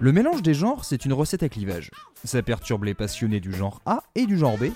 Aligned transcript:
Le 0.00 0.12
mélange 0.12 0.42
des 0.42 0.54
genres, 0.54 0.84
c'est 0.84 1.04
une 1.06 1.12
recette 1.12 1.42
à 1.42 1.48
clivage. 1.48 1.90
Ça 2.22 2.40
perturbe 2.40 2.84
les 2.84 2.94
passionnés 2.94 3.40
du 3.40 3.52
genre 3.52 3.80
A 3.84 4.04
et 4.14 4.26
du 4.26 4.38
genre 4.38 4.56
B, 4.56 4.66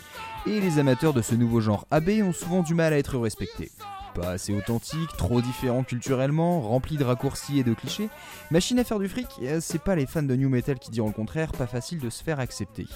et 0.46 0.60
les 0.60 0.80
amateurs 0.80 1.12
de 1.12 1.22
ce 1.22 1.36
nouveau 1.36 1.60
genre 1.60 1.86
AB 1.92 2.10
ont 2.24 2.32
souvent 2.32 2.62
du 2.62 2.74
mal 2.74 2.92
à 2.92 2.98
être 2.98 3.16
respectés. 3.18 3.70
Pas 4.16 4.30
assez 4.30 4.52
authentique, 4.52 5.16
trop 5.16 5.40
différent 5.40 5.84
culturellement, 5.84 6.60
rempli 6.60 6.96
de 6.96 7.04
raccourcis 7.04 7.60
et 7.60 7.62
de 7.62 7.72
clichés, 7.72 8.08
machine 8.50 8.80
à 8.80 8.84
faire 8.84 8.98
du 8.98 9.08
fric, 9.08 9.28
euh, 9.42 9.58
c'est 9.60 9.80
pas 9.80 9.94
les 9.94 10.06
fans 10.06 10.24
de 10.24 10.34
new 10.34 10.48
metal 10.48 10.80
qui 10.80 10.90
diront 10.90 11.08
le 11.08 11.14
contraire, 11.14 11.52
pas 11.52 11.68
facile 11.68 12.00
de 12.00 12.10
se 12.10 12.24
faire 12.24 12.40
accepter. 12.40 12.88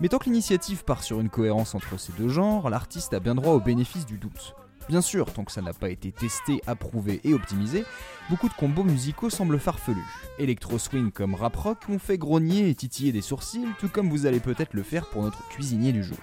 Mais 0.00 0.08
tant 0.08 0.18
que 0.18 0.24
l'initiative 0.24 0.82
part 0.82 1.04
sur 1.04 1.20
une 1.20 1.30
cohérence 1.30 1.76
entre 1.76 1.96
ces 1.96 2.12
deux 2.14 2.28
genres, 2.28 2.70
l'artiste 2.70 3.14
a 3.14 3.20
bien 3.20 3.36
droit 3.36 3.54
au 3.54 3.60
bénéfice 3.60 4.04
du 4.04 4.18
doute. 4.18 4.56
Bien 4.88 5.00
sûr, 5.00 5.32
tant 5.32 5.44
que 5.44 5.52
ça 5.52 5.62
n'a 5.62 5.72
pas 5.72 5.90
été 5.90 6.12
testé, 6.12 6.60
approuvé 6.66 7.20
et 7.24 7.34
optimisé, 7.34 7.84
beaucoup 8.28 8.48
de 8.48 8.54
combos 8.54 8.84
musicaux 8.84 9.30
semblent 9.30 9.58
farfelus. 9.58 10.00
Electro 10.38 10.78
swing 10.78 11.10
comme 11.12 11.34
rap 11.34 11.56
rock 11.56 11.78
ont 11.88 11.98
fait 11.98 12.18
grogner 12.18 12.68
et 12.68 12.74
titiller 12.74 13.12
des 13.12 13.22
sourcils, 13.22 13.66
tout 13.78 13.88
comme 13.88 14.10
vous 14.10 14.26
allez 14.26 14.40
peut-être 14.40 14.74
le 14.74 14.82
faire 14.82 15.06
pour 15.06 15.22
notre 15.22 15.46
cuisinier 15.48 15.92
du 15.92 16.02
jour. 16.02 16.18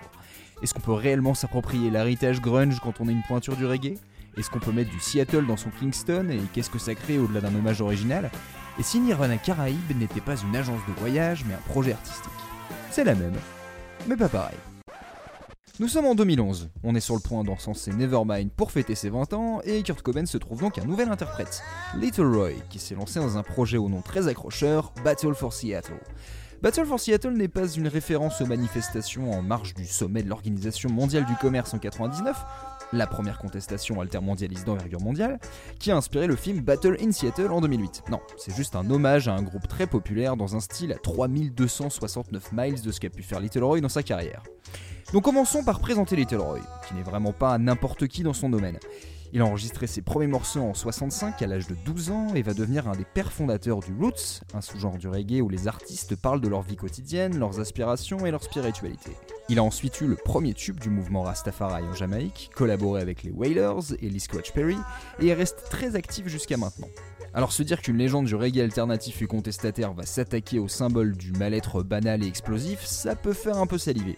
Est-ce 0.62 0.74
qu'on 0.74 0.82
peut 0.82 0.92
réellement 0.92 1.34
s'approprier 1.34 1.90
l'héritage 1.90 2.42
grunge 2.42 2.80
quand 2.82 3.00
on 3.00 3.08
a 3.08 3.12
une 3.12 3.24
pointure 3.24 3.56
du 3.56 3.66
reggae? 3.66 3.98
Est-ce 4.38 4.50
qu'on 4.50 4.60
peut 4.60 4.72
mettre 4.72 4.92
du 4.92 5.00
Seattle 5.00 5.48
dans 5.48 5.58
son 5.58 5.70
Kingston 5.70 6.30
et 6.30 6.40
qu'est-ce 6.54 6.70
que 6.70 6.80
ça 6.80 6.96
crée 6.96 7.18
au-delà 7.18 7.42
d'un 7.42 7.56
hommage 7.56 7.82
original? 7.82 8.30
Et 8.78 8.84
si 8.84 9.00
Nirvana 9.00 9.38
Caraïbes 9.38 9.98
n'était 9.98 10.22
pas 10.22 10.36
une 10.36 10.56
agence 10.56 10.82
de 10.88 10.94
voyage 11.00 11.44
mais 11.48 11.54
un 11.54 11.70
projet 11.70 11.94
artistique? 11.94 12.30
C'est 12.92 13.04
la 13.04 13.16
même, 13.16 13.38
mais 14.08 14.16
pas 14.16 14.30
pareil. 14.30 14.58
Nous 15.80 15.88
sommes 15.88 16.08
en 16.08 16.16
2011, 16.16 16.72
on 16.84 16.94
est 16.94 17.00
sur 17.00 17.16
le 17.16 17.22
point 17.22 17.46
d'encenser 17.46 17.94
Nevermind 17.94 18.52
pour 18.52 18.70
fêter 18.70 18.96
ses 18.96 19.10
20 19.10 19.32
ans, 19.32 19.62
et 19.64 19.82
Kurt 19.82 20.02
Cobain 20.02 20.26
se 20.26 20.38
trouve 20.38 20.60
donc 20.60 20.78
un 20.78 20.84
nouvel 20.84 21.08
interprète, 21.08 21.64
Little 21.96 22.36
Roy, 22.36 22.52
qui 22.70 22.80
s'est 22.80 22.96
lancé 22.96 23.22
dans 23.22 23.38
un 23.38 23.44
projet 23.44 23.78
au 23.78 23.88
nom 23.88 24.02
très 24.02 24.28
accrocheur, 24.28 24.92
Battle 25.06 25.34
for 25.34 25.54
Seattle. 25.54 26.02
Battle 26.62 26.84
for 26.84 27.00
Seattle 27.00 27.32
n'est 27.32 27.48
pas 27.48 27.66
une 27.70 27.88
référence 27.88 28.42
aux 28.42 28.46
manifestations 28.46 29.32
en 29.32 29.42
marge 29.42 29.74
du 29.74 29.86
sommet 29.86 30.22
de 30.22 30.28
l'Organisation 30.28 30.90
mondiale 30.90 31.24
du 31.24 31.36
commerce 31.38 31.74
en 31.74 31.80
99, 31.80 32.36
la 32.92 33.08
première 33.08 33.38
contestation 33.38 34.02
altermondialiste 34.02 34.66
d'envergure 34.66 35.00
mondiale, 35.00 35.40
qui 35.80 35.92
a 35.92 35.96
inspiré 35.96 36.28
le 36.28 36.36
film 36.36 36.60
Battle 36.60 36.98
in 37.00 37.14
Seattle 37.14 37.54
en 37.54 37.62
2008. 37.62 38.04
Non, 38.12 38.20
c'est 38.36 38.54
juste 38.54 38.76
un 38.76 38.90
hommage 38.90 39.30
à 39.30 39.34
un 39.34 39.44
groupe 39.44 39.70
très 39.70 39.88
populaire 39.88 40.36
dans 40.36 40.58
un 40.58 40.60
style 40.60 40.92
à 40.92 40.98
3269 40.98 42.52
miles 42.52 42.82
de 42.82 42.92
ce 42.92 43.00
qu'a 43.00 43.10
pu 43.10 43.24
faire 43.24 43.40
Little 43.40 43.64
Roy 43.64 43.80
dans 43.80 43.88
sa 43.88 44.04
carrière. 44.04 44.44
Donc 45.12 45.24
commençons 45.24 45.64
par 45.64 45.80
présenter 45.80 46.16
Little 46.16 46.38
Roy, 46.38 46.60
qui 46.88 46.94
n'est 46.94 47.02
vraiment 47.02 47.34
pas 47.34 47.58
n'importe 47.58 48.08
qui 48.08 48.22
dans 48.22 48.34
son 48.34 48.50
domaine. 48.50 48.78
Il 49.34 49.42
a 49.42 49.46
enregistré 49.46 49.88
ses 49.88 50.02
premiers 50.02 50.28
morceaux 50.28 50.62
en 50.62 50.76
65 50.76 51.42
à 51.42 51.48
l'âge 51.48 51.68
de 51.68 51.76
12 51.86 52.12
ans 52.12 52.28
et 52.36 52.44
va 52.44 52.54
devenir 52.54 52.88
un 52.88 52.96
des 52.96 53.06
pères 53.06 53.32
fondateurs 53.32 53.80
du 53.80 53.94
roots, 53.94 54.42
un 54.54 54.62
sous-genre 54.62 54.98
du 54.98 55.08
reggae 55.08 55.42
où 55.42 55.50
les 55.50 55.68
artistes 55.68 56.16
parlent 56.16 56.42
de 56.42 56.48
leur 56.48 56.62
vie 56.62 56.76
quotidienne, 56.76 57.40
leurs 57.40 57.60
aspirations 57.60 58.26
et 58.26 58.32
leur 58.32 58.44
spiritualité. 58.44 59.12
Il 59.50 59.58
a 59.58 59.64
ensuite 59.64 60.00
eu 60.02 60.08
le 60.08 60.16
premier 60.16 60.54
tube 60.54 60.80
du 60.80 60.90
mouvement 60.90 61.24
Rastafari 61.24 61.84
en 61.84 61.94
Jamaïque, 61.96 62.52
collaboré 62.56 63.02
avec 63.02 63.24
les 63.24 63.32
Wailers 63.32 63.96
et 64.00 64.10
Lee 64.10 64.20
Scratch 64.20 64.52
Perry, 64.52 64.78
et 65.20 65.34
reste 65.34 65.64
très 65.72 65.96
actif 65.96 66.28
jusqu'à 66.28 66.58
maintenant. 66.58 66.90
Alors 67.34 67.52
se 67.52 67.64
dire 67.64 67.82
qu'une 67.82 67.98
légende 67.98 68.26
du 68.26 68.36
reggae 68.36 68.62
alternatif 68.62 69.22
et 69.22 69.28
contestataire 69.28 69.94
va 69.94 70.06
s'attaquer 70.06 70.58
au 70.60 70.68
symbole 70.68 71.16
du 71.16 71.32
mal-être 71.34 71.84
banal 71.84 72.24
et 72.24 72.28
explosif, 72.28 72.84
ça 72.84 73.16
peut 73.16 73.34
faire 73.34 73.58
un 73.58 73.68
peu 73.68 73.78
saliver. 73.78 74.18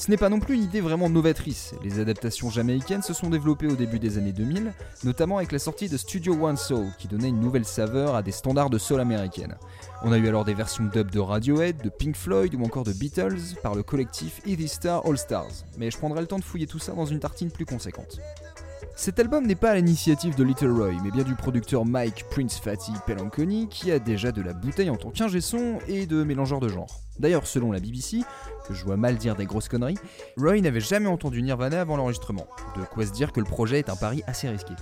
Ce 0.00 0.10
n'est 0.10 0.16
pas 0.16 0.30
non 0.30 0.40
plus 0.40 0.54
une 0.54 0.62
idée 0.62 0.80
vraiment 0.80 1.10
novatrice. 1.10 1.74
Les 1.84 2.00
adaptations 2.00 2.48
jamaïcaines 2.48 3.02
se 3.02 3.12
sont 3.12 3.28
développées 3.28 3.66
au 3.66 3.76
début 3.76 3.98
des 3.98 4.16
années 4.16 4.32
2000, 4.32 4.72
notamment 5.04 5.36
avec 5.36 5.52
la 5.52 5.58
sortie 5.58 5.90
de 5.90 5.98
Studio 5.98 6.32
One 6.42 6.56
Soul, 6.56 6.86
qui 6.98 7.06
donnait 7.06 7.28
une 7.28 7.38
nouvelle 7.38 7.66
saveur 7.66 8.14
à 8.14 8.22
des 8.22 8.32
standards 8.32 8.70
de 8.70 8.78
soul 8.78 8.98
américaine. 8.98 9.58
On 10.02 10.10
a 10.12 10.16
eu 10.16 10.26
alors 10.26 10.46
des 10.46 10.54
versions 10.54 10.84
dub 10.84 11.10
de 11.10 11.20
Radiohead, 11.20 11.82
de 11.82 11.90
Pink 11.90 12.16
Floyd 12.16 12.54
ou 12.54 12.64
encore 12.64 12.84
de 12.84 12.94
Beatles 12.94 13.58
par 13.62 13.74
le 13.74 13.82
collectif 13.82 14.40
Easy 14.46 14.68
Star 14.68 15.04
All 15.04 15.18
Stars, 15.18 15.66
mais 15.76 15.90
je 15.90 15.98
prendrai 15.98 16.22
le 16.22 16.26
temps 16.26 16.38
de 16.38 16.44
fouiller 16.44 16.66
tout 16.66 16.78
ça 16.78 16.92
dans 16.92 17.04
une 17.04 17.20
tartine 17.20 17.50
plus 17.50 17.66
conséquente. 17.66 18.20
Cet 19.00 19.18
album 19.18 19.46
n'est 19.46 19.54
pas 19.54 19.70
à 19.70 19.76
l'initiative 19.76 20.36
de 20.36 20.44
Little 20.44 20.72
Roy, 20.72 20.92
mais 21.02 21.10
bien 21.10 21.24
du 21.24 21.34
producteur 21.34 21.86
Mike 21.86 22.26
Prince 22.30 22.58
Fatty 22.58 22.92
Pelanconi 23.06 23.66
qui 23.66 23.90
a 23.90 23.98
déjà 23.98 24.30
de 24.30 24.42
la 24.42 24.52
bouteille 24.52 24.90
en 24.90 24.96
tant 24.96 25.08
qu'ingé 25.08 25.40
son 25.40 25.78
et 25.88 26.04
de 26.04 26.22
mélangeur 26.22 26.60
de 26.60 26.68
genre. 26.68 27.00
D'ailleurs, 27.18 27.46
selon 27.46 27.72
la 27.72 27.80
BBC, 27.80 28.18
que 28.68 28.74
je 28.74 28.84
vois 28.84 28.98
mal 28.98 29.16
dire 29.16 29.36
des 29.36 29.46
grosses 29.46 29.70
conneries, 29.70 29.96
Roy 30.36 30.60
n'avait 30.60 30.82
jamais 30.82 31.06
entendu 31.06 31.40
Nirvana 31.40 31.80
avant 31.80 31.96
l'enregistrement. 31.96 32.46
De 32.76 32.84
quoi 32.84 33.06
se 33.06 33.12
dire 33.12 33.32
que 33.32 33.40
le 33.40 33.46
projet 33.46 33.78
est 33.78 33.88
un 33.88 33.96
pari 33.96 34.22
assez 34.26 34.50
risqué. 34.50 34.74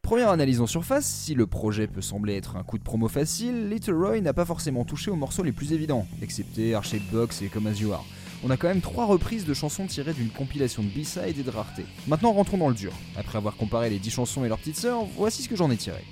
Première 0.00 0.30
analyse 0.30 0.62
en 0.62 0.66
surface, 0.66 1.04
si 1.04 1.34
le 1.34 1.46
projet 1.46 1.86
peut 1.86 2.00
sembler 2.00 2.36
être 2.36 2.56
un 2.56 2.62
coup 2.62 2.78
de 2.78 2.82
promo 2.82 3.08
facile, 3.08 3.68
Little 3.68 4.02
Roy 4.02 4.22
n'a 4.22 4.32
pas 4.32 4.46
forcément 4.46 4.86
touché 4.86 5.10
aux 5.10 5.16
morceaux 5.16 5.42
les 5.42 5.52
plus 5.52 5.74
évidents, 5.74 6.06
excepté 6.22 6.74
Archie 6.74 7.02
Box 7.12 7.42
et 7.42 7.48
Come 7.48 7.66
As 7.66 7.80
You 7.80 7.92
Are 7.92 8.06
on 8.44 8.50
a 8.50 8.56
quand 8.56 8.68
même 8.68 8.80
trois 8.80 9.06
reprises 9.06 9.44
de 9.44 9.54
chansons 9.54 9.86
tirées 9.86 10.12
d'une 10.12 10.28
compilation 10.28 10.82
de 10.82 10.88
B-side 10.88 11.38
et 11.38 11.42
de 11.42 11.50
rareté. 11.50 11.84
Maintenant 12.06 12.32
rentrons 12.32 12.58
dans 12.58 12.68
le 12.68 12.74
dur. 12.74 12.92
Après 13.16 13.38
avoir 13.38 13.56
comparé 13.56 13.90
les 13.90 13.98
10 13.98 14.10
chansons 14.10 14.44
et 14.44 14.48
leurs 14.48 14.58
petites 14.58 14.76
sœurs, 14.76 15.04
voici 15.16 15.42
ce 15.42 15.48
que 15.48 15.56
j'en 15.56 15.70
ai 15.70 15.76
tiré. 15.76 16.04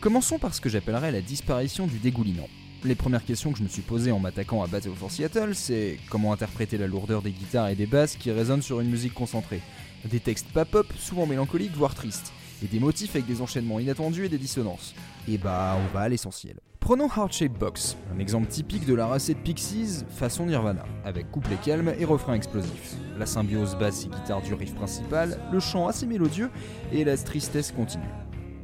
Commençons 0.00 0.38
par 0.38 0.54
ce 0.54 0.60
que 0.60 0.68
j'appellerais 0.68 1.12
la 1.12 1.20
disparition 1.20 1.86
du 1.86 1.98
dégoulinant. 1.98 2.48
Les 2.84 2.94
premières 2.94 3.24
questions 3.24 3.52
que 3.52 3.58
je 3.58 3.64
me 3.64 3.68
suis 3.68 3.82
posées 3.82 4.12
en 4.12 4.18
m'attaquant 4.18 4.62
à 4.62 4.66
Battle 4.66 4.92
for 4.94 5.10
Seattle, 5.10 5.54
c'est 5.54 5.98
comment 6.10 6.32
interpréter 6.32 6.78
la 6.78 6.86
lourdeur 6.86 7.22
des 7.22 7.32
guitares 7.32 7.68
et 7.68 7.74
des 7.74 7.86
basses 7.86 8.16
qui 8.16 8.30
résonnent 8.30 8.62
sur 8.62 8.80
une 8.80 8.90
musique 8.90 9.14
concentrée. 9.14 9.60
Des 10.04 10.20
textes 10.20 10.48
pas 10.48 10.64
pop, 10.64 10.86
souvent 10.98 11.26
mélancoliques, 11.26 11.74
voire 11.74 11.94
tristes, 11.94 12.32
et 12.62 12.66
des 12.66 12.80
motifs 12.80 13.14
avec 13.14 13.26
des 13.26 13.40
enchaînements 13.40 13.78
inattendus 13.78 14.24
et 14.26 14.28
des 14.28 14.38
dissonances. 14.38 14.94
Et 15.28 15.38
bah, 15.38 15.76
on 15.76 15.94
va 15.94 16.02
à 16.02 16.08
l'essentiel. 16.08 16.56
Prenons 16.80 17.08
Heart 17.08 17.32
Shaped 17.32 17.58
Box, 17.58 17.96
un 18.14 18.20
exemple 18.20 18.46
typique 18.46 18.86
de 18.86 18.94
la 18.94 19.06
recette 19.06 19.38
Pixies 19.38 20.04
façon 20.08 20.46
Nirvana, 20.46 20.84
avec 21.04 21.32
couplet 21.32 21.56
calme 21.64 21.92
et 21.98 22.04
refrain 22.04 22.34
explosif. 22.34 22.94
La 23.18 23.26
symbiose 23.26 23.76
basse 23.76 24.04
et 24.04 24.08
guitare 24.08 24.40
du 24.40 24.54
riff 24.54 24.72
principal, 24.72 25.40
le 25.50 25.58
chant 25.58 25.88
assez 25.88 26.06
mélodieux 26.06 26.48
et 26.92 27.02
la 27.02 27.16
tristesse 27.16 27.72
continue. 27.72 28.04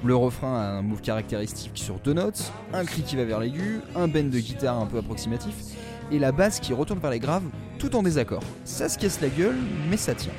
Le 0.04 0.14
refrain 0.14 0.54
a 0.54 0.66
un 0.66 0.82
move 0.82 1.00
caractéristique 1.00 1.72
sur 1.74 1.98
deux 1.98 2.12
notes, 2.12 2.52
un 2.72 2.84
cri 2.84 3.02
qui 3.02 3.16
va 3.16 3.24
vers 3.24 3.40
l'aigu, 3.40 3.80
un 3.96 4.06
bend 4.06 4.30
de 4.30 4.38
guitare 4.38 4.78
un 4.78 4.86
peu 4.86 4.98
approximatif, 4.98 5.54
et 6.12 6.20
la 6.20 6.30
basse 6.30 6.60
qui 6.60 6.72
retourne 6.72 7.00
vers 7.00 7.10
les 7.10 7.18
graves, 7.20 7.48
tout 7.78 7.96
en 7.96 8.04
désaccord. 8.04 8.42
Ça 8.64 8.88
se 8.88 8.98
casse 8.98 9.20
la 9.20 9.28
gueule, 9.30 9.58
mais 9.90 9.96
ça 9.96 10.14
tient. 10.14 10.32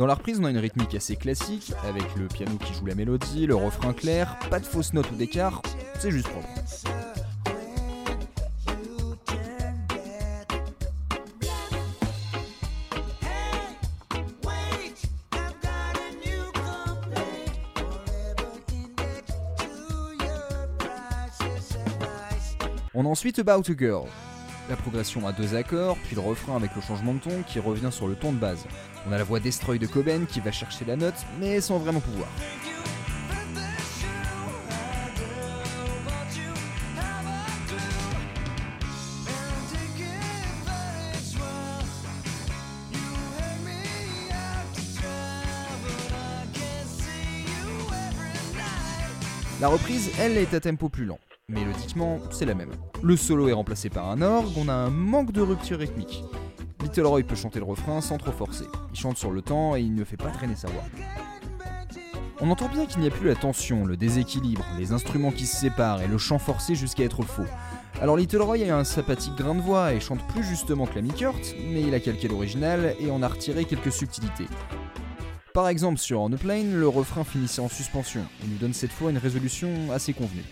Dans 0.00 0.06
la 0.06 0.14
reprise, 0.14 0.40
on 0.40 0.44
a 0.44 0.50
une 0.50 0.56
rythmique 0.56 0.94
assez 0.94 1.14
classique, 1.14 1.74
avec 1.86 2.16
le 2.16 2.26
piano 2.26 2.56
qui 2.56 2.72
joue 2.72 2.86
la 2.86 2.94
mélodie, 2.94 3.46
le 3.46 3.54
refrain 3.54 3.92
clair, 3.92 4.38
pas 4.48 4.58
de 4.58 4.64
fausses 4.64 4.94
notes 4.94 5.10
ou 5.10 5.14
d'écart, 5.14 5.60
c'est 5.98 6.10
juste 6.10 6.26
propre. 6.26 6.48
On 22.94 23.04
a 23.04 23.08
ensuite 23.10 23.38
About 23.38 23.70
a 23.70 23.76
Girl, 23.78 24.06
la 24.70 24.76
progression 24.76 25.26
à 25.26 25.32
deux 25.32 25.54
accords, 25.54 25.98
puis 26.04 26.16
le 26.16 26.22
refrain 26.22 26.56
avec 26.56 26.74
le 26.74 26.80
changement 26.80 27.12
de 27.12 27.18
ton 27.18 27.42
qui 27.46 27.58
revient 27.58 27.92
sur 27.92 28.08
le 28.08 28.14
ton 28.14 28.32
de 28.32 28.38
base. 28.38 28.64
On 29.08 29.12
a 29.12 29.18
la 29.18 29.24
voix 29.24 29.40
Destroy 29.40 29.78
de 29.78 29.86
Coben 29.86 30.26
qui 30.26 30.40
va 30.40 30.52
chercher 30.52 30.84
la 30.84 30.96
note, 30.96 31.14
mais 31.38 31.60
sans 31.60 31.78
vraiment 31.78 32.00
pouvoir. 32.00 32.28
La 49.60 49.68
reprise, 49.68 50.10
elle, 50.18 50.38
est 50.38 50.54
à 50.54 50.60
tempo 50.60 50.88
plus 50.88 51.04
lent. 51.04 51.18
Mélodiquement, 51.50 52.18
c'est 52.30 52.46
la 52.46 52.54
même. 52.54 52.70
Le 53.02 53.14
solo 53.14 53.48
est 53.48 53.52
remplacé 53.52 53.90
par 53.90 54.08
un 54.08 54.22
orgue, 54.22 54.56
on 54.56 54.68
a 54.68 54.72
un 54.72 54.88
manque 54.88 55.32
de 55.32 55.42
rupture 55.42 55.78
rythmique. 55.78 56.24
Little 56.90 57.06
Roy 57.06 57.22
peut 57.22 57.36
chanter 57.36 57.60
le 57.60 57.66
refrain 57.66 58.00
sans 58.00 58.18
trop 58.18 58.32
forcer. 58.32 58.64
Il 58.92 58.98
chante 58.98 59.16
sur 59.16 59.30
le 59.30 59.42
temps 59.42 59.76
et 59.76 59.80
il 59.80 59.94
ne 59.94 60.02
fait 60.02 60.16
pas 60.16 60.30
traîner 60.30 60.56
sa 60.56 60.66
voix. 60.66 60.82
On 62.40 62.50
entend 62.50 62.68
bien 62.68 62.84
qu'il 62.86 63.00
n'y 63.00 63.06
a 63.06 63.12
plus 63.12 63.28
la 63.28 63.36
tension, 63.36 63.84
le 63.84 63.96
déséquilibre, 63.96 64.64
les 64.76 64.90
instruments 64.90 65.30
qui 65.30 65.46
se 65.46 65.54
séparent 65.54 66.02
et 66.02 66.08
le 66.08 66.18
chant 66.18 66.40
forcé 66.40 66.74
jusqu'à 66.74 67.04
être 67.04 67.22
faux. 67.22 67.46
Alors 68.02 68.16
Little 68.16 68.42
Roy 68.42 68.68
a 68.68 68.76
un 68.76 68.82
sympathique 68.82 69.36
grain 69.36 69.54
de 69.54 69.60
voix 69.60 69.92
et 69.92 70.00
chante 70.00 70.26
plus 70.26 70.42
justement 70.42 70.86
que 70.86 70.96
l'ami 70.96 71.10
Kurt, 71.10 71.54
mais 71.70 71.82
il 71.82 71.94
a 71.94 72.00
calqué 72.00 72.26
l'original 72.26 72.96
et 72.98 73.08
en 73.12 73.22
a 73.22 73.28
retiré 73.28 73.66
quelques 73.66 73.92
subtilités. 73.92 74.48
Par 75.54 75.68
exemple 75.68 75.98
sur 75.98 76.20
On 76.20 76.28
the 76.28 76.36
Plane, 76.36 76.74
le 76.74 76.88
refrain 76.88 77.22
finissait 77.22 77.60
en 77.60 77.68
suspension 77.68 78.22
et 78.42 78.48
nous 78.48 78.56
donne 78.56 78.74
cette 78.74 78.90
fois 78.90 79.12
une 79.12 79.18
résolution 79.18 79.92
assez 79.92 80.12
convenue. 80.12 80.44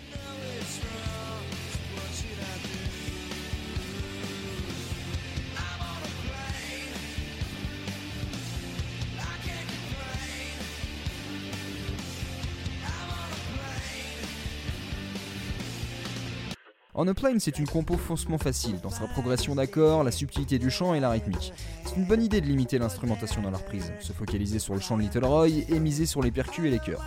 On 17.01 17.07
a 17.07 17.13
c'est 17.39 17.61
une 17.61 17.69
compo 17.69 17.97
faussement 17.97 18.39
facile, 18.39 18.81
dans 18.81 18.91
sa 18.91 19.07
progression 19.07 19.55
d'accords, 19.55 20.03
la 20.03 20.11
subtilité 20.11 20.59
du 20.59 20.69
chant 20.69 20.95
et 20.95 21.01
la 21.01 21.11
rythmique. 21.11 21.53
C'est 21.85 21.95
une 21.95 22.07
bonne 22.07 22.25
idée 22.25 22.41
de 22.41 22.47
limiter 22.47 22.77
l'instrumentation 22.81 23.41
dans 23.41 23.53
leur 23.53 23.65
prise, 23.65 23.93
se 24.01 24.13
focaliser 24.13 24.59
sur 24.59 24.75
le 24.75 24.81
chant 24.81 24.97
de 24.97 25.03
Little 25.03 25.25
Roy 25.25 25.49
et 25.69 25.79
miser 25.79 26.07
sur 26.07 26.23
les 26.23 26.33
percus 26.33 26.65
et 26.65 26.71
les 26.71 26.81
chœurs. 26.81 27.05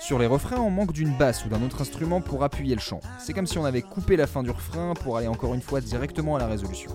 Sur 0.00 0.18
les 0.18 0.24
refrains, 0.24 0.56
on 0.56 0.70
manque 0.70 0.94
d'une 0.94 1.14
basse 1.18 1.44
ou 1.44 1.50
d'un 1.50 1.62
autre 1.62 1.82
instrument 1.82 2.22
pour 2.22 2.44
appuyer 2.44 2.74
le 2.74 2.80
chant. 2.80 3.00
C'est 3.18 3.34
comme 3.34 3.46
si 3.46 3.58
on 3.58 3.66
avait 3.66 3.82
coupé 3.82 4.16
la 4.16 4.26
fin 4.26 4.42
du 4.42 4.48
refrain 4.48 4.94
pour 4.94 5.18
aller 5.18 5.28
encore 5.28 5.52
une 5.52 5.60
fois 5.60 5.82
directement 5.82 6.36
à 6.36 6.38
la 6.38 6.46
résolution. 6.46 6.90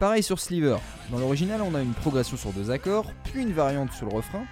Pareil 0.00 0.22
sur 0.22 0.40
Sliver. 0.40 0.78
Dans 1.10 1.18
l'original, 1.18 1.60
on 1.60 1.74
a 1.74 1.82
une 1.82 1.92
progression 1.92 2.38
sur 2.38 2.54
deux 2.54 2.70
accords, 2.70 3.12
puis 3.22 3.42
une 3.42 3.52
variante 3.52 3.92
sur 3.92 4.06
le 4.06 4.14
refrain. 4.16 4.46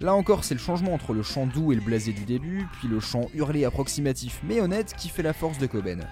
Là 0.00 0.14
encore, 0.14 0.44
c'est 0.44 0.54
le 0.54 0.60
changement 0.60 0.94
entre 0.94 1.12
le 1.12 1.22
chant 1.22 1.46
doux 1.46 1.72
et 1.72 1.74
le 1.74 1.82
blasé 1.82 2.14
du 2.14 2.24
début, 2.24 2.66
puis 2.78 2.88
le 2.88 3.00
chant 3.00 3.26
hurlé 3.34 3.66
approximatif 3.66 4.40
mais 4.44 4.62
honnête 4.62 4.94
qui 4.96 5.10
fait 5.10 5.22
la 5.22 5.34
force 5.34 5.58
de 5.58 5.66
Coben. 5.66 6.06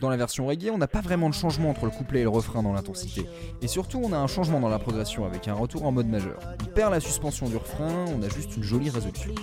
Dans 0.00 0.08
la 0.08 0.16
version 0.16 0.46
reggae, 0.46 0.70
on 0.72 0.78
n'a 0.78 0.88
pas 0.88 1.02
vraiment 1.02 1.28
de 1.28 1.34
changement 1.34 1.68
entre 1.68 1.84
le 1.84 1.90
couplet 1.90 2.20
et 2.20 2.24
le 2.24 2.30
refrain 2.30 2.62
dans 2.62 2.72
l'intensité. 2.72 3.26
Et 3.60 3.68
surtout, 3.68 4.00
on 4.02 4.14
a 4.14 4.16
un 4.16 4.26
changement 4.26 4.58
dans 4.58 4.70
la 4.70 4.78
progression 4.78 5.26
avec 5.26 5.48
un 5.48 5.54
retour 5.54 5.84
en 5.84 5.92
mode 5.92 6.08
majeur. 6.08 6.40
On 6.62 6.72
perd 6.72 6.92
la 6.92 7.00
suspension 7.00 7.46
du 7.46 7.58
refrain, 7.58 8.06
on 8.08 8.22
a 8.22 8.28
juste 8.30 8.56
une 8.56 8.62
jolie 8.62 8.88
résolution. 8.88 9.34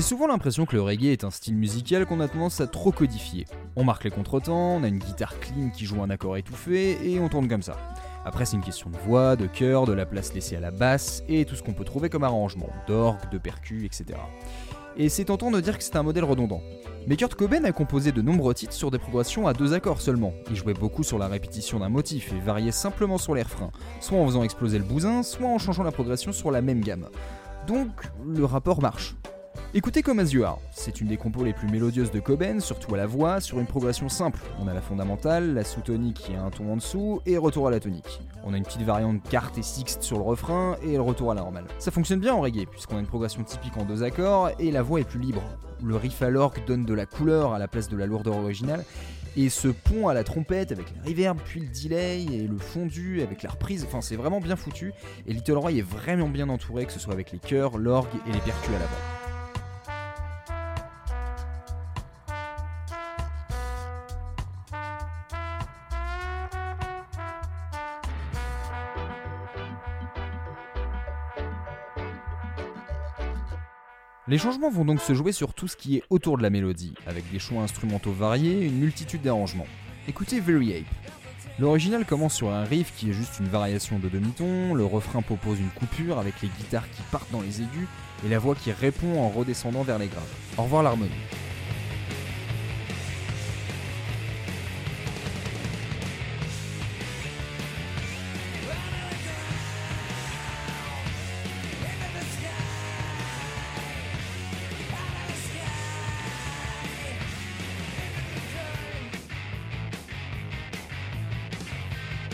J'ai 0.00 0.06
souvent 0.06 0.28
l'impression 0.28 0.64
que 0.64 0.74
le 0.76 0.80
reggae 0.80 1.12
est 1.12 1.24
un 1.24 1.30
style 1.30 1.56
musical 1.56 2.06
qu'on 2.06 2.20
a 2.20 2.28
tendance 2.28 2.62
à 2.62 2.66
trop 2.66 2.90
codifier. 2.90 3.44
On 3.76 3.84
marque 3.84 4.04
les 4.04 4.10
contretemps, 4.10 4.76
on 4.76 4.82
a 4.82 4.88
une 4.88 4.98
guitare 4.98 5.38
clean 5.40 5.68
qui 5.68 5.84
joue 5.84 6.02
un 6.02 6.08
accord 6.08 6.38
étouffé 6.38 6.96
et 7.06 7.20
on 7.20 7.28
tourne 7.28 7.48
comme 7.48 7.60
ça. 7.60 7.76
Après, 8.24 8.46
c'est 8.46 8.56
une 8.56 8.62
question 8.62 8.88
de 8.88 8.96
voix, 8.96 9.36
de 9.36 9.44
cœur, 9.44 9.84
de 9.84 9.92
la 9.92 10.06
place 10.06 10.32
laissée 10.32 10.56
à 10.56 10.60
la 10.60 10.70
basse 10.70 11.22
et 11.28 11.44
tout 11.44 11.54
ce 11.54 11.62
qu'on 11.62 11.74
peut 11.74 11.84
trouver 11.84 12.08
comme 12.08 12.24
arrangement, 12.24 12.70
d'orgue, 12.88 13.30
de 13.30 13.36
percus, 13.36 13.84
etc. 13.84 14.18
Et 14.96 15.10
c'est 15.10 15.26
tentant 15.26 15.50
de 15.50 15.60
dire 15.60 15.76
que 15.76 15.84
c'est 15.84 15.96
un 15.96 16.02
modèle 16.02 16.24
redondant. 16.24 16.62
Mais 17.06 17.16
Kurt 17.16 17.34
Cobain 17.34 17.64
a 17.64 17.72
composé 17.72 18.10
de 18.10 18.22
nombreux 18.22 18.54
titres 18.54 18.72
sur 18.72 18.90
des 18.90 18.98
progressions 18.98 19.46
à 19.46 19.52
deux 19.52 19.74
accords 19.74 20.00
seulement. 20.00 20.32
Il 20.48 20.56
jouait 20.56 20.72
beaucoup 20.72 21.02
sur 21.02 21.18
la 21.18 21.28
répétition 21.28 21.78
d'un 21.78 21.90
motif 21.90 22.32
et 22.32 22.38
variait 22.40 22.72
simplement 22.72 23.18
sur 23.18 23.34
les 23.34 23.42
refrains, 23.42 23.70
soit 24.00 24.16
en 24.16 24.24
faisant 24.24 24.44
exploser 24.44 24.78
le 24.78 24.84
bousin, 24.84 25.22
soit 25.22 25.46
en 25.46 25.58
changeant 25.58 25.82
la 25.82 25.92
progression 25.92 26.32
sur 26.32 26.50
la 26.50 26.62
même 26.62 26.80
gamme. 26.80 27.10
Donc, 27.66 27.90
le 28.26 28.46
rapport 28.46 28.80
marche. 28.80 29.14
Écoutez 29.72 30.02
Comme 30.02 30.18
As 30.18 30.34
c'est 30.72 31.00
une 31.00 31.06
des 31.06 31.16
compos 31.16 31.44
les 31.44 31.52
plus 31.52 31.68
mélodieuses 31.68 32.10
de 32.10 32.18
Coben, 32.18 32.58
surtout 32.58 32.92
à 32.96 32.96
la 32.96 33.06
voix, 33.06 33.40
sur 33.40 33.60
une 33.60 33.68
progression 33.68 34.08
simple. 34.08 34.40
On 34.60 34.66
a 34.66 34.74
la 34.74 34.80
fondamentale, 34.80 35.54
la 35.54 35.62
sous-tonique 35.62 36.16
qui 36.16 36.34
a 36.34 36.42
un 36.42 36.50
ton 36.50 36.72
en 36.72 36.76
dessous, 36.76 37.20
et 37.24 37.38
retour 37.38 37.68
à 37.68 37.70
la 37.70 37.78
tonique. 37.78 38.20
On 38.42 38.52
a 38.52 38.56
une 38.56 38.64
petite 38.64 38.82
variante 38.82 39.22
quarte 39.30 39.58
et 39.58 39.62
sixte 39.62 40.02
sur 40.02 40.16
le 40.16 40.24
refrain, 40.24 40.76
et 40.82 40.94
le 40.94 41.00
retour 41.00 41.30
à 41.30 41.36
la 41.36 41.42
normale. 41.42 41.66
Ça 41.78 41.92
fonctionne 41.92 42.18
bien 42.18 42.34
en 42.34 42.40
reggae, 42.40 42.66
puisqu'on 42.68 42.96
a 42.96 42.98
une 42.98 43.06
progression 43.06 43.44
typique 43.44 43.76
en 43.76 43.84
deux 43.84 44.02
accords, 44.02 44.50
et 44.58 44.72
la 44.72 44.82
voix 44.82 44.98
est 44.98 45.08
plus 45.08 45.20
libre. 45.20 45.42
Le 45.84 45.94
riff 45.94 46.20
à 46.20 46.30
l'orgue 46.30 46.64
donne 46.66 46.84
de 46.84 46.94
la 46.94 47.06
couleur 47.06 47.52
à 47.52 47.60
la 47.60 47.68
place 47.68 47.88
de 47.88 47.96
la 47.96 48.06
lourdeur 48.06 48.38
originale, 48.38 48.84
et 49.36 49.50
ce 49.50 49.68
pont 49.68 50.08
à 50.08 50.14
la 50.14 50.24
trompette 50.24 50.72
avec 50.72 50.86
la 50.96 51.08
reverb, 51.08 51.38
puis 51.44 51.60
le 51.60 51.68
delay 51.68 52.24
et 52.24 52.48
le 52.48 52.58
fondu 52.58 53.22
avec 53.22 53.44
la 53.44 53.50
reprise, 53.50 53.84
enfin 53.86 54.00
c'est 54.00 54.16
vraiment 54.16 54.40
bien 54.40 54.56
foutu. 54.56 54.92
Et 55.28 55.32
Little 55.32 55.58
Roy 55.58 55.74
est 55.74 55.86
vraiment 55.86 56.28
bien 56.28 56.48
entouré, 56.48 56.86
que 56.86 56.92
ce 56.92 56.98
soit 56.98 57.12
avec 57.12 57.30
les 57.30 57.38
chœurs, 57.38 57.78
l'orgue 57.78 58.08
et 58.26 58.32
les 58.32 58.40
percus 58.40 58.70
à 58.70 58.80
l'avant. 58.80 59.19
Les 74.30 74.38
changements 74.38 74.70
vont 74.70 74.84
donc 74.84 75.00
se 75.00 75.12
jouer 75.12 75.32
sur 75.32 75.54
tout 75.54 75.66
ce 75.66 75.76
qui 75.76 75.96
est 75.96 76.04
autour 76.08 76.38
de 76.38 76.44
la 76.44 76.50
mélodie, 76.50 76.94
avec 77.04 77.28
des 77.32 77.40
choix 77.40 77.62
instrumentaux 77.62 78.12
variés 78.12 78.62
et 78.62 78.66
une 78.66 78.78
multitude 78.78 79.22
d'arrangements. 79.22 79.66
Écoutez 80.06 80.38
Very 80.38 80.72
Ape. 80.72 81.10
L'original 81.58 82.04
commence 82.04 82.34
sur 82.34 82.48
un 82.48 82.62
riff 82.62 82.94
qui 82.96 83.10
est 83.10 83.12
juste 83.12 83.40
une 83.40 83.48
variation 83.48 83.98
de 83.98 84.08
demi-ton, 84.08 84.74
le 84.74 84.84
refrain 84.84 85.20
propose 85.20 85.58
une 85.58 85.70
coupure 85.70 86.20
avec 86.20 86.40
les 86.42 86.48
guitares 86.48 86.88
qui 86.92 87.02
partent 87.10 87.32
dans 87.32 87.40
les 87.40 87.60
aigus 87.60 87.88
et 88.24 88.28
la 88.28 88.38
voix 88.38 88.54
qui 88.54 88.70
répond 88.70 89.20
en 89.20 89.30
redescendant 89.30 89.82
vers 89.82 89.98
les 89.98 90.06
graves. 90.06 90.22
Au 90.58 90.62
revoir 90.62 90.84
l'harmonie. 90.84 91.10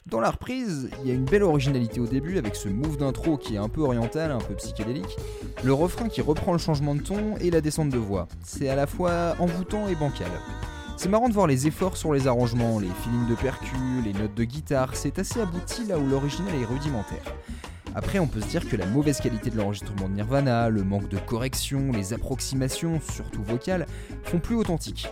Dans 0.07 0.21
la 0.21 0.31
reprise, 0.31 0.89
il 1.03 1.09
y 1.09 1.11
a 1.11 1.15
une 1.15 1.25
belle 1.25 1.43
originalité 1.43 1.99
au 1.99 2.07
début 2.07 2.39
avec 2.39 2.55
ce 2.55 2.69
move 2.69 2.97
d'intro 2.97 3.37
qui 3.37 3.57
est 3.57 3.59
un 3.59 3.69
peu 3.69 3.81
oriental, 3.81 4.31
un 4.31 4.39
peu 4.39 4.55
psychédélique, 4.55 5.17
le 5.65 5.73
refrain 5.73 6.09
qui 6.09 6.21
reprend 6.21 6.53
le 6.53 6.59
changement 6.59 6.95
de 6.95 7.01
ton 7.01 7.37
et 7.39 7.51
la 7.51 7.61
descente 7.61 7.89
de 7.89 7.99
voix. 7.99 8.29
C'est 8.45 8.69
à 8.69 8.77
la 8.77 8.87
fois 8.87 9.35
envoûtant 9.41 9.89
et 9.89 9.97
bancal. 9.97 10.31
C'est 10.97 11.09
marrant 11.09 11.29
de 11.29 11.35
voir 11.35 11.49
les 11.49 11.67
efforts 11.67 11.97
sur 11.97 12.13
les 12.13 12.29
arrangements, 12.29 12.79
les 12.79 12.87
feelings 12.87 13.29
de 13.29 13.35
percus, 13.35 14.05
les 14.05 14.13
notes 14.13 14.35
de 14.35 14.45
guitare, 14.45 14.95
c'est 14.95 15.19
assez 15.19 15.41
abouti 15.41 15.85
là 15.87 15.99
où 15.99 16.07
l'original 16.07 16.55
est 16.55 16.65
rudimentaire. 16.65 17.35
Après, 17.97 18.21
on 18.21 18.29
peut 18.29 18.41
se 18.41 18.47
dire 18.47 18.69
que 18.69 18.77
la 18.77 18.87
mauvaise 18.87 19.21
qualité 19.21 19.51
de 19.51 19.57
l'enregistrement 19.57 20.09
de 20.09 20.15
Nirvana, 20.15 20.69
le 20.69 20.85
manque 20.85 21.09
de 21.09 21.19
correction, 21.19 21.91
les 21.91 22.13
approximations, 22.13 23.01
surtout 23.13 23.43
vocales, 23.43 23.87
font 24.23 24.39
plus 24.39 24.55
authentique. 24.55 25.09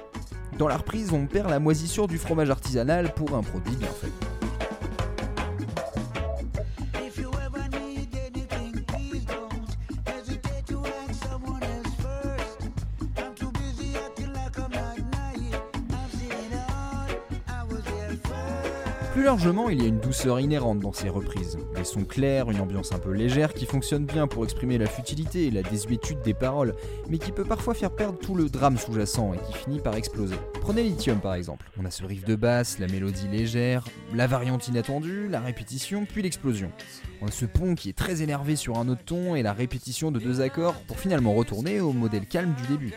Dans 0.57 0.69
la 0.69 0.76
reprise, 0.76 1.12
on 1.12 1.26
perd 1.26 1.50
la 1.50 1.59
moisissure 1.59 2.07
du 2.07 2.16
fromage 2.16 2.50
artisanal 2.50 3.12
pour 3.12 3.35
un 3.35 3.42
produit 3.42 3.75
bien 3.75 3.88
fait. 3.88 4.34
Plus 19.14 19.23
largement, 19.23 19.68
il 19.68 19.80
y 19.80 19.85
a 19.85 19.88
une 19.88 20.00
douceur 20.00 20.40
inhérente 20.40 20.80
dans 20.80 20.92
ces 20.92 21.09
reprises. 21.09 21.56
Des 21.76 21.85
sons 21.85 22.04
clairs, 22.04 22.50
une 22.50 22.61
ambiance 22.61 22.90
un 22.90 22.99
peu 22.99 23.12
légère 23.12 23.54
qui 23.54 23.64
fonctionne 23.64 24.06
bien 24.06 24.26
pour 24.26 24.42
exprimer 24.42 24.76
la 24.76 24.87
futilité 24.87 25.47
et 25.47 25.52
la 25.52 25.62
désuétude 25.62 26.21
des 26.23 26.35
paroles, 26.35 26.75
mais 27.09 27.18
qui 27.18 27.30
peut 27.30 27.44
parfois 27.44 27.75
faire 27.75 27.92
perdre 27.92 28.18
tout 28.18 28.35
le 28.35 28.49
drame 28.49 28.76
sous-jacent 28.76 29.33
et 29.35 29.38
qui 29.47 29.56
finit 29.56 29.78
par 29.78 29.94
exploser. 29.94 30.35
Prenez 30.61 30.83
Lithium 30.83 31.21
par 31.21 31.35
exemple. 31.35 31.71
On 31.80 31.85
a 31.85 31.92
ce 31.92 32.04
riff 32.04 32.25
de 32.25 32.35
basse, 32.35 32.80
la 32.80 32.88
mélodie 32.88 33.28
légère, 33.28 33.85
la 34.12 34.26
variante 34.26 34.66
inattendue, 34.66 35.28
la 35.28 35.38
répétition, 35.38 36.06
puis 36.12 36.23
l'explosion. 36.23 36.73
On 37.23 37.28
a 37.28 37.30
ce 37.30 37.44
pont 37.44 37.76
qui 37.76 37.90
est 37.90 37.97
très 37.97 38.21
énervé 38.21 38.56
sur 38.56 38.78
un 38.78 38.88
autre 38.88 39.04
ton 39.04 39.37
et 39.37 39.44
la 39.44 39.52
répétition 39.52 40.11
de 40.11 40.18
deux 40.18 40.40
accords 40.40 40.75
pour 40.88 40.99
finalement 40.99 41.35
retourner 41.35 41.80
au 41.80 41.92
modèle 41.92 42.26
calme 42.26 42.54
du 42.54 42.66
début. 42.66 42.92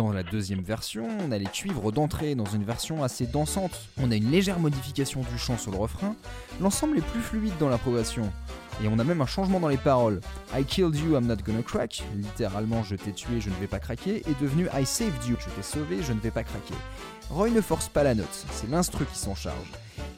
Dans 0.00 0.12
la 0.12 0.22
deuxième 0.22 0.62
version, 0.62 1.06
on 1.22 1.30
a 1.30 1.36
les 1.36 1.44
cuivres 1.44 1.92
d'entrée 1.92 2.34
dans 2.34 2.46
une 2.46 2.64
version 2.64 3.04
assez 3.04 3.26
dansante. 3.26 3.90
On 4.02 4.10
a 4.10 4.16
une 4.16 4.30
légère 4.30 4.58
modification 4.58 5.20
du 5.20 5.38
chant 5.38 5.58
sur 5.58 5.72
le 5.72 5.76
refrain. 5.76 6.16
L'ensemble 6.58 6.96
est 6.96 7.02
plus 7.02 7.20
fluide 7.20 7.52
dans 7.60 7.68
la 7.68 7.76
progression. 7.76 8.22
Et 8.82 8.88
on 8.88 8.98
a 8.98 9.04
même 9.04 9.20
un 9.20 9.26
changement 9.26 9.60
dans 9.60 9.68
les 9.68 9.76
paroles. 9.76 10.22
I 10.58 10.64
killed 10.64 10.96
you, 10.96 11.16
I'm 11.16 11.26
not 11.26 11.42
gonna 11.44 11.62
crack, 11.62 12.02
littéralement 12.16 12.82
je 12.82 12.96
t'ai 12.96 13.12
tué, 13.12 13.42
je 13.42 13.50
ne 13.50 13.54
vais 13.56 13.66
pas 13.66 13.78
craquer, 13.78 14.22
est 14.26 14.40
devenu 14.40 14.68
I 14.74 14.86
saved 14.86 15.22
you, 15.28 15.36
je 15.38 15.50
t'ai 15.50 15.62
sauvé, 15.62 16.02
je 16.02 16.14
ne 16.14 16.20
vais 16.20 16.30
pas 16.30 16.44
craquer. 16.44 16.72
Roy 17.28 17.50
ne 17.50 17.60
force 17.60 17.90
pas 17.90 18.02
la 18.02 18.14
note, 18.14 18.46
c'est 18.52 18.70
l'instru 18.70 19.04
qui 19.04 19.18
s'en 19.18 19.34
charge. 19.34 19.70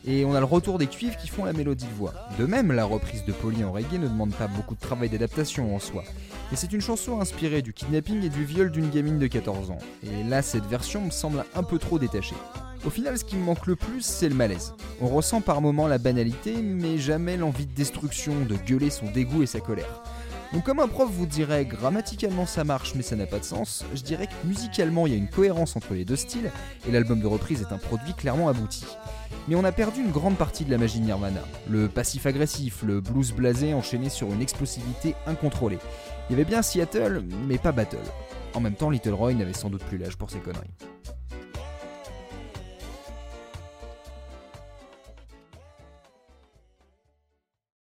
Et 0.07 0.25
on 0.25 0.33
a 0.33 0.39
le 0.39 0.47
retour 0.47 0.79
des 0.79 0.87
cuivres 0.87 1.17
qui 1.17 1.27
font 1.27 1.45
la 1.45 1.53
mélodie 1.53 1.87
de 1.87 1.95
voix. 1.95 2.15
De 2.39 2.47
même, 2.47 2.71
la 2.71 2.85
reprise 2.85 3.25
de 3.25 3.33
Polly 3.33 3.65
en 3.65 3.73
reggae 3.73 3.99
ne 3.99 4.07
demande 4.07 4.33
pas 4.33 4.47
beaucoup 4.47 4.77
de 4.77 4.81
travail 4.81 5.09
d'adaptation 5.09 5.75
en 5.75 5.81
soi. 5.81 6.05
Et 6.53 6.57
c'est 6.57 6.73
une 6.75 6.83
chanson 6.83 7.19
inspirée 7.19 7.63
du 7.63 7.73
kidnapping 7.73 8.23
et 8.25 8.29
du 8.29 8.45
viol 8.45 8.71
d'une 8.71 8.91
gamine 8.91 9.19
de 9.19 9.27
14 9.27 9.71
ans. 9.71 9.79
Et 10.03 10.23
là, 10.23 10.43
cette 10.43 10.67
version 10.67 11.01
me 11.01 11.11
semble 11.11 11.47
un 11.55 11.63
peu 11.63 11.79
trop 11.79 11.99
détachée. 11.99 12.37
Au 12.85 12.91
final, 12.91 13.17
ce 13.17 13.25
qui 13.25 13.37
me 13.37 13.45
manque 13.45 13.67
le 13.67 13.75
plus, 13.75 14.03
c'est 14.03 14.29
le 14.29 14.35
malaise. 14.35 14.75
On 15.01 15.09
ressent 15.09 15.41
par 15.41 15.63
moments 15.63 15.89
la 15.89 15.97
banalité, 15.97 16.57
mais 16.61 16.99
jamais 16.99 17.39
l'envie 17.39 17.65
de 17.65 17.73
destruction, 17.73 18.35
de 18.45 18.57
gueuler 18.57 18.91
son 18.91 19.11
dégoût 19.11 19.43
et 19.43 19.47
sa 19.47 19.61
colère. 19.61 20.03
Donc 20.53 20.65
comme 20.65 20.81
un 20.81 20.89
prof 20.89 21.09
vous 21.11 21.25
dirait 21.25 21.65
grammaticalement 21.65 22.45
ça 22.45 22.63
marche 22.63 22.95
mais 22.95 23.03
ça 23.03 23.17
n'a 23.17 23.25
pas 23.25 23.39
de 23.39 23.45
sens, 23.45 23.87
je 23.95 24.03
dirais 24.03 24.27
que 24.27 24.47
musicalement 24.47 25.07
il 25.07 25.13
y 25.15 25.17
a 25.17 25.19
une 25.19 25.31
cohérence 25.31 25.77
entre 25.77 25.95
les 25.95 26.05
deux 26.05 26.17
styles 26.17 26.51
et 26.87 26.93
l'album 26.93 27.23
de 27.23 27.27
reprise 27.27 27.63
est 27.63 27.73
un 27.73 27.79
produit 27.79 28.13
clairement 28.13 28.51
abouti. 28.51 28.85
Mais 29.49 29.57
on 29.57 29.65
a 29.65 29.73
perdu 29.73 30.01
une 30.01 30.13
grande 30.13 30.37
partie 30.37 30.65
de 30.65 30.71
la 30.71 30.79
magie 30.79 31.01
Nirvana. 31.01 31.41
Le 31.69 31.89
passif 31.89 32.27
agressif, 32.27 32.83
le 32.85 33.01
blues 33.01 33.33
blasé 33.33 33.75
enchaîné 33.75 34.09
sur 34.09 34.33
une 34.33 34.41
explosivité 34.41 35.17
incontrôlée. 35.27 35.79
Il 36.31 36.33
y 36.33 36.35
avait 36.37 36.49
bien 36.49 36.63
Seattle, 36.63 37.25
mais 37.49 37.59
pas 37.59 37.73
Battle. 37.73 37.99
En 38.55 38.61
même 38.61 38.75
temps, 38.75 38.91
Little 38.91 39.15
Roy 39.15 39.35
n'avait 39.35 39.53
sans 39.53 39.71
doute 39.71 39.83
plus 39.85 39.99
l'âge 39.99 40.17
pour 40.17 40.31
ses 40.31 40.39
conneries. 40.39 40.71